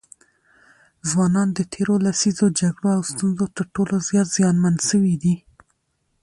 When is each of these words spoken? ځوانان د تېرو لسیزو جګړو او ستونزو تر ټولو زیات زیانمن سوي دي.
ځوانان 1.09 1.49
د 1.53 1.59
تېرو 1.73 1.95
لسیزو 2.05 2.47
جګړو 2.59 2.89
او 2.97 3.01
ستونزو 3.11 3.45
تر 3.57 3.65
ټولو 3.73 3.95
زیات 4.07 4.27
زیانمن 4.37 4.75
سوي 4.89 5.15
دي. 5.23 5.35